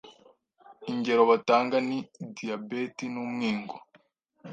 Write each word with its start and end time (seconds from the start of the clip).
Ingero 0.91 1.21
batanga 1.31 1.77
ni 1.87 1.99
Diyabete 2.35 3.05
n’Umwingo, 3.13 3.75